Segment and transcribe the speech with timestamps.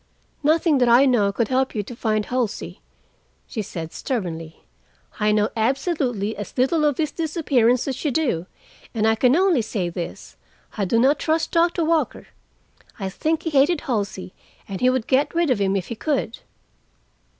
[0.41, 2.81] "Nothing that I know could help you to find Halsey,"
[3.45, 4.63] she said stubbornly.
[5.19, 8.47] "I know absolutely as little of his disappearance as you do,
[8.95, 10.37] and I can only say this:
[10.75, 12.29] I do not trust Doctor Walker.
[12.97, 14.33] I think he hated Halsey,
[14.67, 16.39] and he would get rid of him if he could."